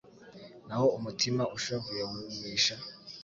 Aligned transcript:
naho 0.67 0.85
umutima 0.97 1.43
ushavuye 1.57 2.01
wumisha 2.09 2.75